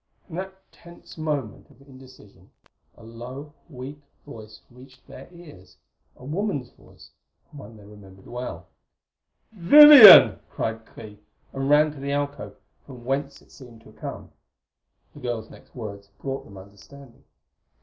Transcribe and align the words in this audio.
In 0.27 0.35
that 0.37 0.55
tense 0.71 1.15
moment 1.15 1.69
of 1.69 1.79
indecision 1.83 2.49
a 2.97 3.03
low, 3.03 3.53
weak 3.69 3.99
voice 4.25 4.59
reached 4.71 5.05
their 5.05 5.31
ears 5.31 5.77
a 6.15 6.25
woman's 6.25 6.71
voice, 6.71 7.11
and 7.51 7.59
one 7.59 7.77
they 7.77 7.85
remembered 7.85 8.25
well. 8.25 8.65
"Vivian!" 9.51 10.39
cried 10.49 10.87
Clee, 10.87 11.19
and 11.53 11.69
ran 11.69 11.91
to 11.91 11.99
the 11.99 12.13
alcove, 12.13 12.55
from 12.83 13.05
whence 13.05 13.41
it 13.41 13.43
had 13.45 13.51
seemed 13.51 13.81
to 13.81 13.91
come. 13.91 14.31
The 15.13 15.19
girl's 15.19 15.51
next 15.51 15.75
words 15.75 16.09
brought 16.17 16.45
them 16.45 16.57
understanding. 16.57 17.23